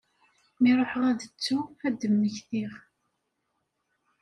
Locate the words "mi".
0.61-0.71